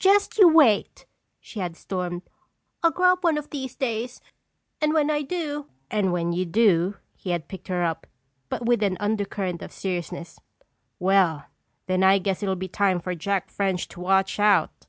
[0.00, 1.04] "Just you wait!"
[1.40, 2.22] she had stormed.
[2.82, 7.32] "I'll grow up one of these days—and when I do—" "And when you do," he
[7.32, 8.06] had picked her up,
[8.48, 10.40] but with an undercurrent of seriousness,
[10.98, 11.44] "well,
[11.84, 14.86] then I guess it will be time for Jack French to watch out."